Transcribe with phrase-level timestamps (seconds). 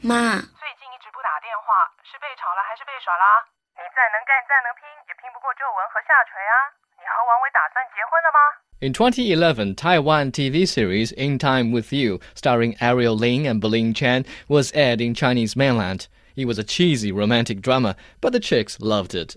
[0.00, 3.42] 妈，最近一直不打电话，是被炒了还是被耍啦？
[3.74, 6.54] 你再能干再能拼，也拼不过皱纹和下垂啊！
[6.94, 8.38] 你和王伟打算结婚了吗
[8.78, 14.70] ？In 2011, Taiwan TV series In Time with You, starring Ariel Lin and Bolin Chen, was
[14.72, 16.06] aired in Chinese mainland.
[16.36, 19.34] It was a cheesy romantic drama, but the chicks loved it.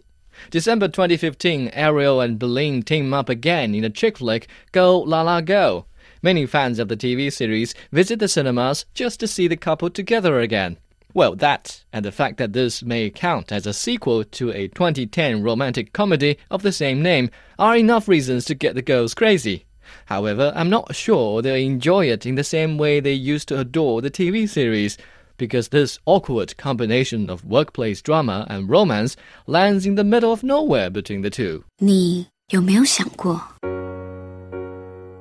[0.52, 5.41] December 2015, Ariel and Beling team up again in a chick flick, Go La La
[5.41, 5.86] Go.
[6.23, 10.41] Many fans of the TV series visit the cinemas just to see the couple together
[10.41, 10.77] again.
[11.14, 15.43] Well, that and the fact that this may count as a sequel to a 2010
[15.43, 19.65] romantic comedy of the same name are enough reasons to get the girls crazy.
[20.06, 24.02] However, I'm not sure they'll enjoy it in the same way they used to adore
[24.02, 24.98] the TV series,
[25.38, 29.16] because this awkward combination of workplace drama and romance
[29.47, 31.65] lands in the middle of nowhere between the two.
[31.79, 33.41] 你有没有想过，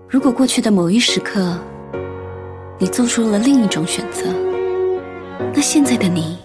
[0.10, 1.60] 如果过去的某一时刻，
[2.80, 4.34] 你做出了另一种选择，
[5.54, 6.38] 那现在的你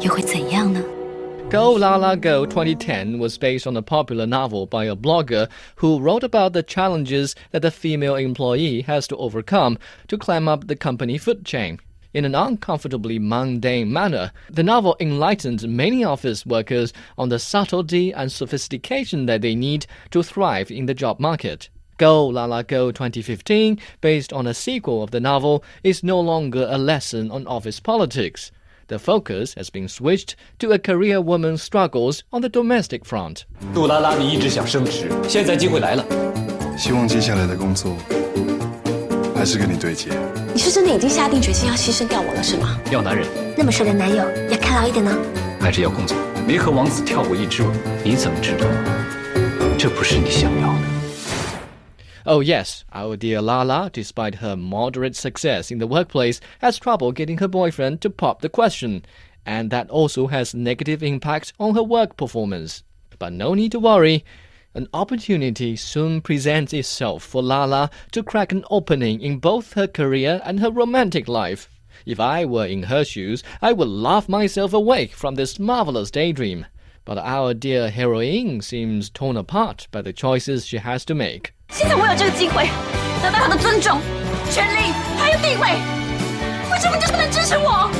[0.00, 0.82] 又会怎样呢？
[1.50, 5.98] Go La La Go 2010 was based on a popular novel by a blogger who
[5.98, 10.76] wrote about the challenges that the female employee has to overcome to climb up the
[10.76, 11.78] company food chain.
[12.12, 18.30] In an uncomfortably mundane manner, the novel enlightened many office workers on the subtlety and
[18.30, 21.70] sophistication that they need to thrive in the job market.
[21.98, 26.68] Go La La Go 2015, based on a sequel of the novel, is no longer
[26.70, 28.50] a lesson on office politics.
[28.86, 33.44] The focus has been switched to a career woman's struggles on the domestic front.
[33.74, 36.04] 杜拉拉，你一直想升职，现在机会来了。
[36.78, 37.96] 希望接下来的工作
[39.34, 40.08] 还是跟你对接。
[40.54, 42.80] 你是真的已经下定决心要牺牲掉我了，是吗？
[42.90, 45.14] 要男人那么帅的男友，要看牢一点呢。
[45.60, 46.16] 还是要工作？
[46.46, 47.66] 没和王子跳过一支舞，
[48.04, 48.66] 你怎么知道
[49.76, 50.82] 这不是你想要的？
[52.25, 57.39] Oh, yes, our dear Lala, despite her moderate success in the workplace, has trouble getting
[57.39, 59.03] her boyfriend to pop the question,
[59.45, 62.83] and that also has negative impact on her work performance.
[63.19, 64.23] But no need to worry.
[64.73, 70.41] An opportunity soon presents itself for Lala to crack an opening in both her career
[70.45, 71.69] and her romantic life.
[72.05, 76.67] If I were in her shoes, I would laugh myself awake from this marvelous daydream.
[77.03, 81.53] But our dear heroine seems torn apart by the choices she has to make.
[81.72, 82.68] 现在我有这个机会，
[83.22, 84.00] 得到他的尊重、
[84.50, 85.76] 权利还有地位，
[86.72, 87.90] 为什么你就不能支持我？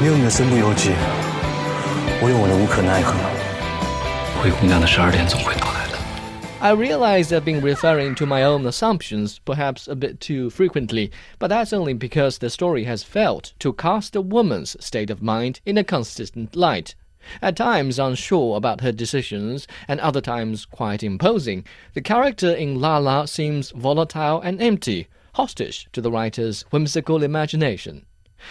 [0.00, 0.90] 你有你的身不由己，
[2.20, 3.14] 我有我的无可奈何。
[4.42, 5.98] 灰姑娘的十二点总会到来的。
[6.58, 11.48] I realize I've been referring to my own assumptions perhaps a bit too frequently, but
[11.48, 15.76] that's only because the story has failed to cast a woman's state of mind in
[15.76, 16.94] a consistent light.
[17.40, 21.64] At times unsure about her decisions, and other times quite imposing,
[21.94, 28.04] the character in Lala seems volatile and empty, hostage to the writer's whimsical imagination.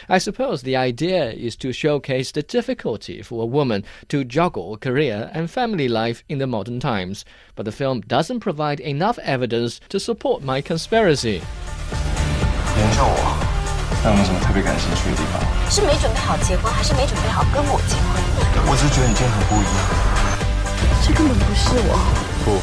[0.07, 5.29] I suppose the idea is to showcase the difficulty for a woman to juggle career
[5.33, 7.25] and family life in the modern times,
[7.55, 11.41] but the film doesn't provide enough evidence to support my conspiracy.
[12.77, 13.35] 研究我，
[14.01, 15.43] 那有没有什么特别感兴趣的地方？
[15.69, 17.94] 是没准备好结婚，还是没准备好跟我结婚？
[18.75, 19.73] 我只是觉得你今天很不一样。
[21.03, 21.95] 这根本不是我。
[22.45, 22.61] 不，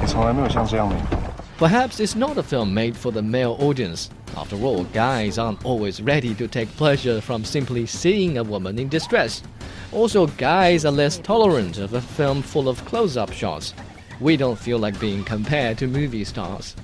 [0.00, 1.18] 你从来没有像这样美过。
[1.58, 4.08] Perhaps it's not a film made for the male audience.
[4.34, 8.88] After all, guys aren't always ready to take pleasure from simply seeing a woman in
[8.88, 9.42] distress.
[9.92, 13.74] Also, guys are less tolerant of a film full of close up shots.
[14.19, 16.75] We don't feel like being compared to movie stars.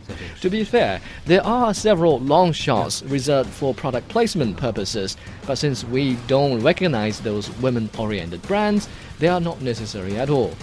[0.42, 5.18] To be fair, there are several long shots reserved for product placement purposes,
[5.48, 8.88] but since we don't recognize those women oriented brands,
[9.20, 10.54] they are not necessary at all.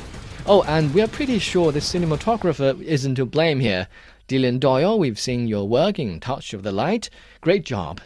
[0.46, 3.88] Oh, and we're pretty sure the cinematographer isn't to blame here.
[4.28, 7.10] Dylan Doyle, we've seen your work in Touch of the Light.
[7.40, 8.00] Great job.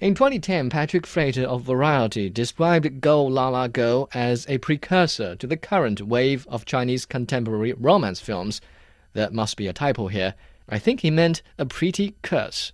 [0.00, 5.46] In 2010, Patrick Frater of Variety described Go La La Go as a precursor to
[5.46, 8.60] the current wave of Chinese contemporary romance films.
[9.12, 10.34] There must be a typo here.
[10.68, 12.72] I think he meant a pretty curse.